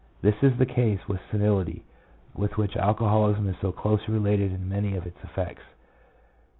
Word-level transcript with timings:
This 0.23 0.33
is 0.41 0.57
the 0.57 0.65
case 0.65 1.07
with 1.07 1.21
senility, 1.29 1.83
with 2.33 2.57
which 2.57 2.75
alcoholism 2.75 3.47
is 3.47 3.55
so 3.61 3.71
closely 3.71 4.15
related 4.15 4.51
in 4.51 4.67
many 4.67 4.95
of 4.95 5.05
its 5.05 5.23
effects. 5.23 5.61